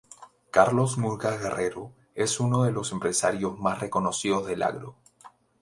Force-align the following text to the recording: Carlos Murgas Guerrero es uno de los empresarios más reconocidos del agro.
Carlos 0.49 0.97
Murgas 0.97 1.39
Guerrero 1.39 1.91
es 2.15 2.39
uno 2.39 2.63
de 2.63 2.71
los 2.71 2.91
empresarios 2.91 3.59
más 3.59 3.79
reconocidos 3.81 4.47
del 4.47 4.63
agro. 4.63 4.95